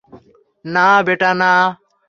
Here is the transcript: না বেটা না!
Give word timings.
না 0.65 0.87
বেটা 1.05 1.31
না! 1.41 1.51